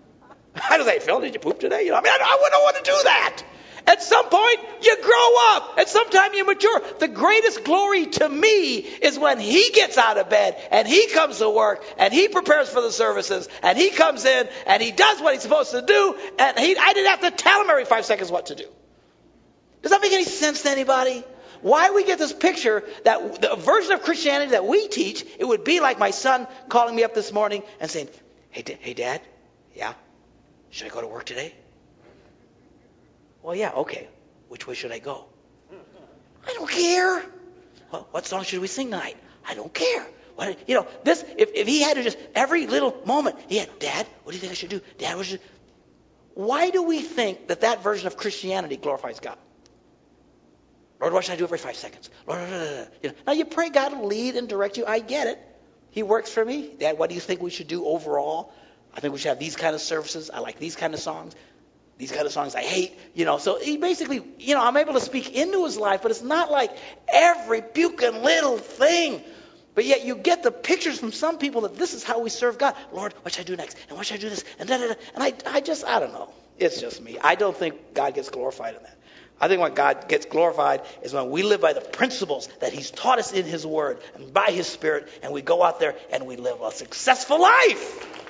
[0.70, 1.84] I don't say, Phil, did you poop today?
[1.84, 3.44] You know, I mean, I, I wouldn't want to do that.
[3.88, 5.78] At some point, you grow up.
[5.78, 6.82] At some time, you mature.
[7.00, 11.38] The greatest glory to me is when he gets out of bed and he comes
[11.38, 15.22] to work and he prepares for the services and he comes in and he does
[15.22, 16.16] what he's supposed to do.
[16.40, 18.66] And he, I didn't have to tell him every five seconds what to do.
[19.84, 21.24] Does that make any sense to anybody?
[21.62, 25.64] Why we get this picture that the version of Christianity that we teach, it would
[25.64, 28.10] be like my son calling me up this morning and saying,
[28.50, 29.22] "Hey, hey, Dad,
[29.76, 29.94] yeah,
[30.70, 31.54] should I go to work today?"
[33.46, 34.08] Well, yeah, okay.
[34.48, 35.26] Which way should I go?
[36.48, 37.24] I don't care.
[37.92, 39.18] Well, what song should we sing tonight?
[39.48, 40.04] I don't care.
[40.34, 43.78] What, you know, this, if, if he had to just, every little moment, he had,
[43.78, 44.82] Dad, what do you think I should do?
[44.98, 45.42] Dad, what should,
[46.34, 49.38] why do we think that that version of Christianity glorifies God?
[51.00, 52.10] Lord, what should I do every five seconds?
[52.26, 52.42] Lord,
[53.04, 54.88] you know, now you pray God will lead and direct you.
[54.88, 55.40] I get it.
[55.92, 56.74] He works for me.
[56.80, 58.52] Dad, what do you think we should do overall?
[58.96, 60.32] I think we should have these kind of services.
[60.34, 61.36] I like these kind of songs.
[61.98, 63.38] These kind of songs I hate, you know.
[63.38, 66.52] So he basically, you know, I'm able to speak into his life, but it's not
[66.52, 66.72] like
[67.08, 69.22] every puking little thing.
[69.76, 72.58] But yet you get the pictures from some people that this is how we serve
[72.58, 72.76] God.
[72.92, 73.78] Lord, what should I do next?
[73.90, 74.44] And what should I do this?
[74.60, 74.94] And da, da, da.
[75.14, 76.30] And I, I just, I don't know.
[76.58, 77.18] It's just me.
[77.22, 78.98] I don't think God gets glorified in that.
[79.40, 82.90] I think when God gets glorified is when we live by the principles that He's
[82.90, 86.26] taught us in His Word and by His Spirit, and we go out there and
[86.26, 88.25] we live a successful life.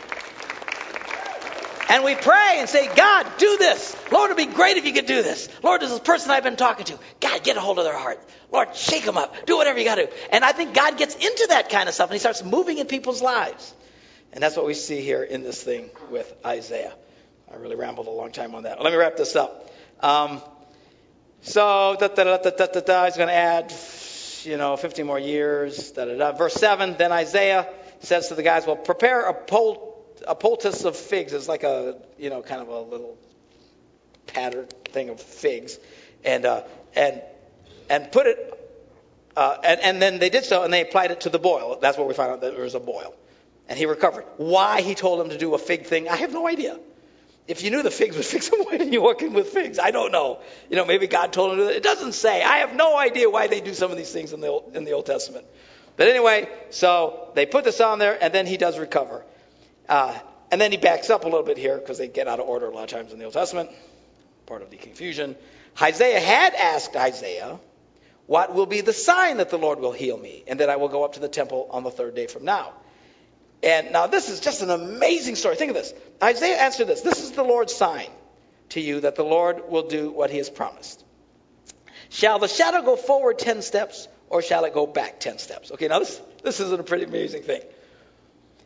[1.88, 3.96] And we pray and say, God, do this.
[4.12, 5.48] Lord, it'd be great if you could do this.
[5.62, 7.00] Lord, this person I've been talking to.
[7.20, 8.20] God, get a hold of their heart.
[8.52, 9.46] Lord, shake them up.
[9.46, 10.12] Do whatever you got to do.
[10.32, 12.88] And I think God gets into that kind of stuff and He starts moving in
[12.88, 13.74] people's lives.
[14.34, 16.94] And that's what we see here in this thing with Isaiah.
[17.52, 18.82] I really rambled a long time on that.
[18.82, 19.72] Let me wrap this up.
[20.02, 20.42] Um,
[21.42, 23.72] so, da, da, da, da, da, da, da, he's going to add,
[24.44, 25.92] you know, 15 more years.
[25.92, 26.32] Da, da, da.
[26.32, 27.68] Verse 7, then Isaiah
[28.00, 29.95] says to the guys, well, prepare a, pol-
[30.28, 31.34] a poultice of figs.
[31.34, 33.18] It's like a, you know, kind of a little
[34.28, 35.80] patterned thing of figs.
[36.24, 36.64] And, uh,
[36.96, 37.22] and,
[37.90, 38.56] and put it,
[39.36, 41.78] uh, and, and then they did so, and they applied it to the boil.
[41.82, 43.14] That's where we found out that there was a boil.
[43.68, 44.26] And he recovered.
[44.38, 46.80] Why he told him to do a fig thing, I have no idea.
[47.48, 49.80] If you knew the figs would fix them, why didn't you walk in with figs?
[49.80, 50.40] I don't know.
[50.70, 51.76] You know, maybe God told him to do that.
[51.76, 52.42] It doesn't say.
[52.42, 54.84] I have no idea why they do some of these things in the Old, in
[54.84, 55.46] the Old Testament.
[55.98, 59.24] But anyway, so they put this on there, and then he does recover.
[59.88, 60.18] Uh,
[60.52, 62.68] and then he backs up a little bit here because they get out of order
[62.68, 63.70] a lot of times in the Old Testament,
[64.46, 65.36] part of the confusion.
[65.82, 67.60] Isaiah had asked Isaiah,
[68.28, 70.90] What will be the sign that the Lord will heal me, and that I will
[70.90, 72.74] go up to the temple on the third day from now?
[73.64, 75.56] And now this is just an amazing story.
[75.56, 75.94] Think of this.
[76.22, 77.02] Isaiah answered this.
[77.02, 78.10] This is the Lord's sign
[78.70, 81.04] to you that the Lord will do what he has promised.
[82.10, 85.72] Shall the shadow go forward 10 steps or shall it go back 10 steps?
[85.72, 87.62] Okay, now this, this is a pretty amazing thing.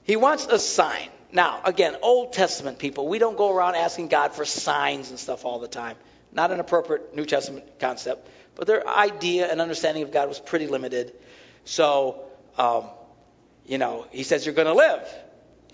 [0.09, 1.07] He wants a sign.
[1.31, 5.45] Now, again, Old Testament people, we don't go around asking God for signs and stuff
[5.45, 5.97] all the time.
[6.31, 10.65] Not an appropriate New Testament concept, but their idea and understanding of God was pretty
[10.65, 11.13] limited.
[11.63, 12.23] So,
[12.57, 12.85] um,
[13.67, 15.07] you know, he says, You're going to live.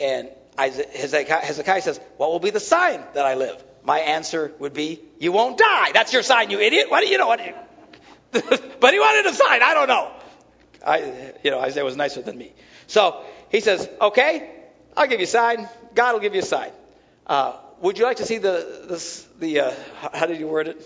[0.02, 3.64] And Hezekiah says, What will be the sign that I live?
[3.86, 5.92] My answer would be, You won't die.
[5.94, 6.92] That's your sign, you idiot.
[6.92, 7.28] What do you know?
[7.28, 7.54] What do you...
[8.82, 9.64] but he wanted a sign.
[9.64, 10.12] I don't know.
[10.86, 12.52] I, you know, Isaiah was nicer than me.
[12.88, 14.50] So he says, Okay,
[14.96, 15.68] I'll give you a sign.
[15.94, 16.72] God will give you a sign.
[17.26, 19.74] Uh, would you like to see the, the, the uh,
[20.14, 20.82] how did you word it?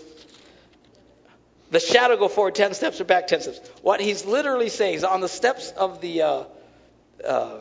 [1.70, 3.60] The shadow go forward 10 steps or back 10 steps.
[3.82, 6.44] What he's literally saying is on the steps of the, uh,
[7.24, 7.60] uh,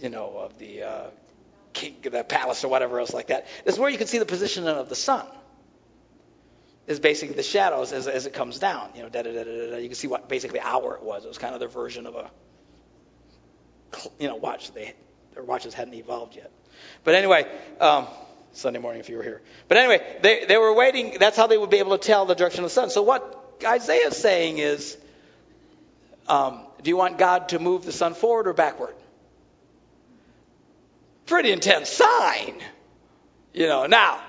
[0.00, 1.06] you know, of the uh,
[1.72, 3.46] king, the palace or whatever else like that.
[3.64, 5.26] This is where you can see the position of the sun.
[6.86, 8.90] Is basically the shadows as, as it comes down.
[8.94, 9.76] You know, da, da, da, da, da.
[9.76, 11.24] you can see what basically hour it was.
[11.24, 12.30] It was kind of their version of a,
[14.18, 14.72] you know, watch.
[14.72, 14.94] They
[15.34, 16.50] their watches hadn't evolved yet.
[17.04, 17.46] But anyway,
[17.80, 18.06] um,
[18.52, 19.40] Sunday morning if you were here.
[19.68, 21.16] But anyway, they, they were waiting.
[21.18, 22.90] That's how they would be able to tell the direction of the sun.
[22.90, 24.96] So what Isaiah is saying is,
[26.26, 28.94] um, do you want God to move the sun forward or backward?
[31.26, 32.54] Pretty intense sign.
[33.52, 34.20] You know, now,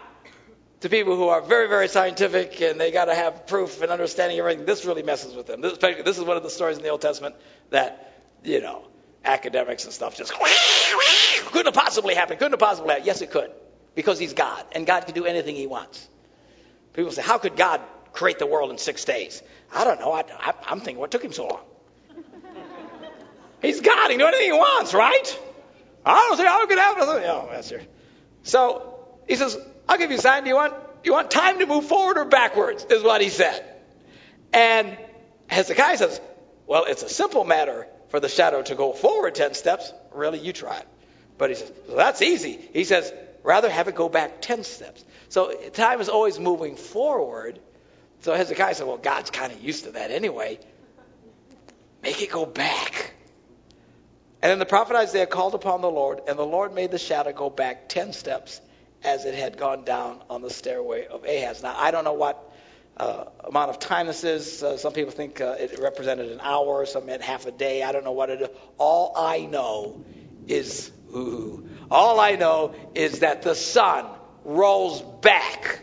[0.82, 4.38] to people who are very, very scientific and they got to have proof and understanding
[4.38, 5.62] everything, this really messes with them.
[5.62, 7.36] This, this is one of the stories in the Old Testament
[7.70, 8.86] that, you know,
[9.24, 10.34] academics and stuff just
[11.52, 12.40] couldn't have possibly happened.
[12.40, 13.08] Couldn't have possibly happened.
[13.08, 13.52] Yes, it could,
[13.96, 16.08] because He's God, and God can do anything He wants.
[16.94, 17.82] People say, how could God
[18.14, 19.42] create the world in six days?
[19.74, 20.12] I don't know.
[20.12, 21.62] I, am thinking, what took Him so long?
[23.62, 24.10] He's God.
[24.10, 25.40] He can do anything He wants, right?
[26.06, 27.04] I don't see how it could happen.
[27.04, 27.82] Oh, that's your.
[28.44, 30.44] So He says, I'll give you a sign.
[30.44, 32.86] Do you want, do you want time to move forward or backwards?
[32.86, 33.64] Is what He said.
[34.54, 34.98] And
[35.48, 36.22] Hezekiah says,
[36.66, 39.94] well, it's a simple matter for the shadow to go forward 10 steps.
[40.14, 40.88] Really, you try it.
[41.38, 42.60] But he says, well, that's easy.
[42.74, 43.12] He says,
[43.44, 45.04] rather have it go back 10 steps.
[45.30, 47.60] So time is always moving forward.
[48.22, 50.60] So Hezekiah said, well, God's kind of used to that anyway.
[52.04, 53.14] Make it go back.
[54.42, 57.34] And then the prophet Isaiah called upon the Lord, and the Lord made the shadow
[57.34, 58.62] go back 10 steps
[59.04, 61.62] as it had gone down on the stairway of Ahaz.
[61.64, 62.49] Now, I don't know what
[63.00, 64.62] uh, amount of time this is.
[64.62, 67.82] Uh, some people think uh, it represented an hour, some meant half a day.
[67.82, 68.50] I don't know what it is.
[68.78, 70.04] All I know
[70.48, 74.06] is, ooh, all I know is that the sun
[74.44, 75.82] rolls back.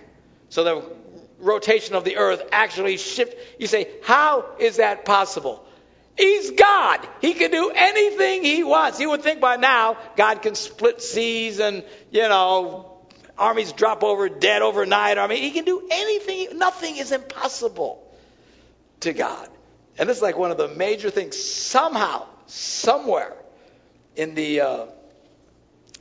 [0.51, 0.97] So the
[1.39, 3.35] rotation of the earth actually shifts.
[3.59, 5.65] You say, how is that possible?
[6.17, 7.07] He's God.
[7.21, 9.01] He can do anything he wants.
[9.01, 12.96] You would think by now God can split seas and, you know,
[13.39, 15.19] armies drop over dead overnight.
[15.19, 16.59] I mean, he can do anything.
[16.59, 18.03] Nothing is impossible
[19.01, 19.49] to God.
[19.99, 21.37] And this is like one of the major things.
[21.37, 23.35] Somehow, somewhere
[24.15, 24.87] in the uh,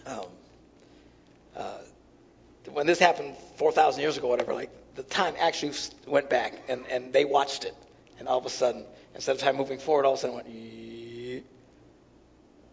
[0.05, 0.25] um,
[1.55, 1.77] uh,
[2.71, 5.73] when this happened 4,000 years ago, whatever, like the time actually
[6.07, 7.75] went back and, and they watched it.
[8.19, 11.33] And all of a sudden, instead of time moving forward, all of a sudden it
[11.33, 11.45] went,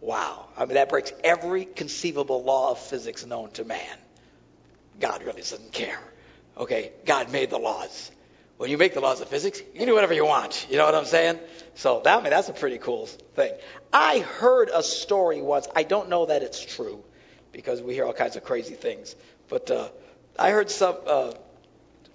[0.01, 0.47] wow.
[0.57, 3.97] I mean, that breaks every conceivable law of physics known to man.
[4.99, 5.99] God really doesn't care.
[6.57, 8.11] Okay, God made the laws.
[8.57, 10.67] When you make the laws of physics, you can do whatever you want.
[10.69, 11.39] You know what I'm saying?
[11.75, 13.51] So that, I mean, that's a pretty cool thing.
[13.91, 15.67] I heard a story once.
[15.75, 17.03] I don't know that it's true
[17.51, 19.15] because we hear all kinds of crazy things.
[19.49, 19.89] But uh,
[20.37, 21.33] I heard some uh,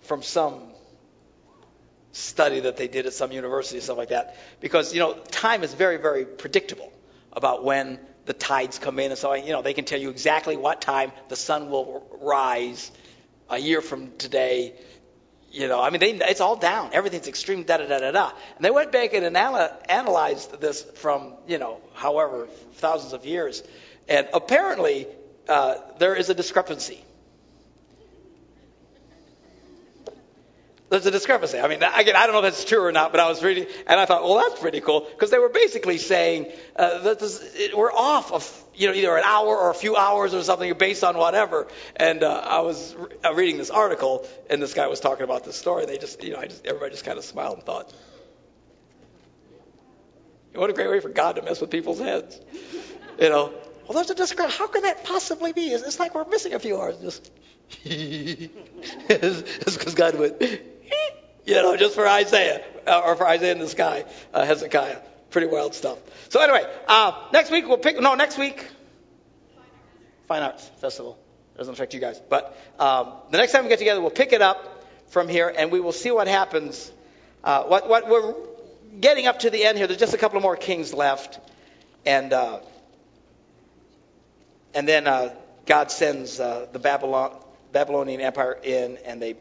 [0.03, 0.62] from some
[2.12, 4.37] study that they did at some university, stuff like that.
[4.61, 6.93] Because you know, time is very, very predictable
[7.33, 9.35] about when the tides come in and so.
[9.35, 12.93] You know, they can tell you exactly what time the sun will rise
[13.51, 14.75] a year from today.
[15.51, 16.91] You know, I mean, they, it's all down.
[16.93, 18.31] Everything's extreme, da da da da da.
[18.57, 23.62] And they went back and anal- analyzed this from, you know, however, thousands of years.
[24.09, 25.07] And apparently,
[25.49, 27.03] uh, there is a discrepancy
[30.90, 31.59] there's a discrepancy.
[31.59, 33.66] I mean, again, I don't know if that's true or not, but I was reading
[33.87, 37.42] and I thought, well, that's pretty cool because they were basically saying uh, that this,
[37.57, 40.72] it, we're off of you know either an hour or a few hours or something
[40.79, 41.68] based on whatever.
[41.96, 45.44] And uh, I was re- uh, reading this article and this guy was talking about
[45.44, 45.85] this story.
[45.85, 47.92] They just, you know, I just everybody just kind of smiled and thought,
[50.55, 52.40] what a great way for God to mess with people's heads,
[53.20, 53.53] you know.
[53.87, 54.59] Well, there's a discrepancy.
[54.59, 55.68] How could that possibly be?
[55.68, 56.98] It's, it's like we're missing a few hours.
[56.98, 57.31] Just
[57.85, 60.42] it's because God went
[61.44, 64.98] you know, just for Isaiah, uh, or for Isaiah in the sky, uh, Hezekiah.
[65.31, 65.98] Pretty wild stuff.
[66.31, 68.66] So anyway, uh, next week we'll pick, no, next week,
[70.26, 71.18] Fine Arts Festival.
[71.57, 72.20] Doesn't affect you guys.
[72.20, 75.72] But um, the next time we get together, we'll pick it up from here and
[75.72, 76.91] we will see what happens.
[77.43, 78.34] Uh, what, what we're
[79.01, 81.41] getting up to the end here, there's just a couple more kings left.
[82.07, 82.61] And, uh,
[84.74, 85.32] and then
[85.66, 87.36] God sends the Babylon,
[87.72, 89.36] Babylonian Empire in and they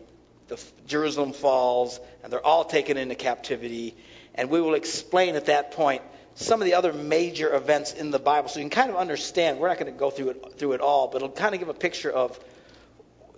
[0.48, 3.96] the, Jerusalem falls, and they're all taken into captivity.
[4.36, 6.02] And we will explain at that point
[6.36, 9.60] some of the other major events in the Bible, so you can kind of understand.
[9.60, 11.70] We're not going to go through it through it all, but it'll kind of give
[11.70, 12.40] a picture of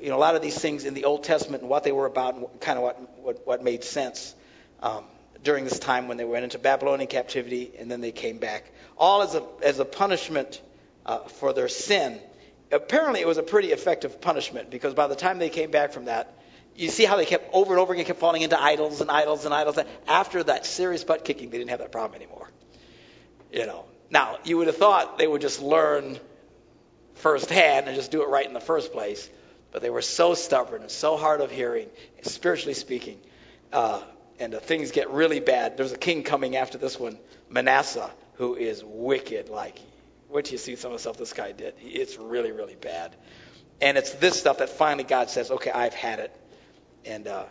[0.02, 2.06] you know a lot of these things in the Old Testament and what they were
[2.06, 4.36] about, and kind of what what, what made sense
[4.82, 5.06] um,
[5.44, 9.22] during this time when they went into Babylonian captivity and then they came back, all
[9.22, 10.62] as a as a punishment
[11.06, 12.20] uh, for their sin.
[12.70, 16.06] Apparently, it was a pretty effective punishment because by the time they came back from
[16.06, 16.39] that,
[16.80, 19.44] you see how they kept over and over again kept falling into idols and idols
[19.44, 19.78] and idols.
[20.08, 22.50] After that serious butt kicking, they didn't have that problem anymore.
[23.52, 23.86] You know.
[24.10, 26.18] Now, you would have thought they would just learn
[27.16, 29.30] firsthand and just do it right in the first place,
[29.72, 31.90] but they were so stubborn and so hard of hearing,
[32.22, 33.20] spiritually speaking.
[33.74, 34.02] Uh,
[34.40, 35.76] and uh, things get really bad.
[35.76, 37.20] There's a king coming after this one,
[37.50, 39.50] Manasseh, who is wicked.
[39.50, 39.78] Like,
[40.30, 41.76] what you see some of the stuff this guy did?
[41.82, 43.16] It's really, really bad.
[43.82, 46.36] And it's this stuff that finally God says, okay, I've had it.
[47.06, 47.46] And uh,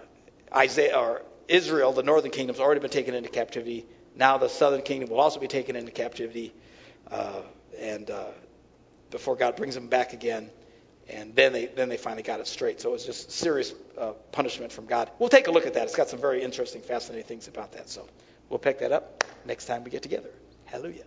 [0.55, 3.87] Isaiah or Israel, the northern kingdom, has already been taken into captivity.
[4.15, 6.53] Now the southern kingdom will also be taken into captivity,
[7.11, 7.43] uh,
[7.79, 8.27] and uh,
[9.11, 10.51] before God brings them back again,
[11.09, 12.81] and then they then they finally got it straight.
[12.81, 15.11] So it was just serious uh, punishment from God.
[15.19, 15.85] We'll take a look at that.
[15.85, 17.89] It's got some very interesting, fascinating things about that.
[17.89, 18.07] So
[18.49, 20.31] we'll pick that up next time we get together.
[20.67, 21.05] Hallelujah.